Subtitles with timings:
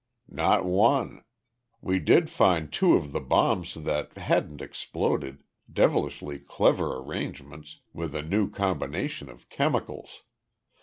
[0.31, 1.23] "Not one.
[1.79, 8.23] We did find two of the bombs that hadn't exploded devilishly clever arrangements, with a
[8.23, 10.23] new combination of chemicals.